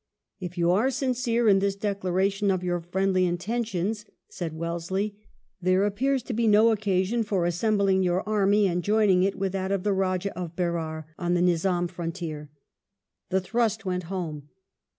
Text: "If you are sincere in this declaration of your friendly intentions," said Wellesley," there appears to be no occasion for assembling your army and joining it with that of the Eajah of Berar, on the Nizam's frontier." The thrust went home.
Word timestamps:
"If 0.39 0.57
you 0.57 0.71
are 0.71 0.89
sincere 0.89 1.47
in 1.47 1.59
this 1.59 1.75
declaration 1.75 2.49
of 2.49 2.63
your 2.63 2.79
friendly 2.79 3.23
intentions," 3.27 4.03
said 4.29 4.57
Wellesley," 4.57 5.15
there 5.61 5.85
appears 5.85 6.23
to 6.23 6.33
be 6.33 6.47
no 6.47 6.71
occasion 6.71 7.21
for 7.21 7.45
assembling 7.45 8.01
your 8.01 8.27
army 8.27 8.65
and 8.65 8.83
joining 8.83 9.21
it 9.21 9.35
with 9.37 9.51
that 9.51 9.71
of 9.71 9.83
the 9.83 9.93
Eajah 9.93 10.31
of 10.31 10.55
Berar, 10.55 11.05
on 11.19 11.35
the 11.35 11.41
Nizam's 11.43 11.91
frontier." 11.91 12.49
The 13.29 13.41
thrust 13.41 13.85
went 13.85 14.05
home. 14.05 14.49